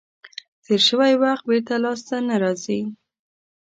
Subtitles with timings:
[0.63, 2.79] تیر شوی وخت بېرته لاس ته نه راځي.